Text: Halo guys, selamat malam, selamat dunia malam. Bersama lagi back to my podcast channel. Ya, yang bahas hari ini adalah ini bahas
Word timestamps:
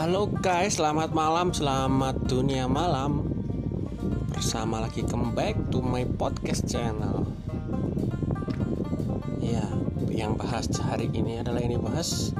Halo 0.00 0.32
guys, 0.32 0.80
selamat 0.80 1.12
malam, 1.12 1.52
selamat 1.52 2.24
dunia 2.24 2.64
malam. 2.64 3.20
Bersama 4.32 4.80
lagi 4.80 5.04
back 5.36 5.68
to 5.68 5.84
my 5.84 6.08
podcast 6.16 6.64
channel. 6.64 7.28
Ya, 9.44 9.60
yang 10.08 10.40
bahas 10.40 10.72
hari 10.80 11.12
ini 11.12 11.44
adalah 11.44 11.60
ini 11.60 11.76
bahas 11.76 12.32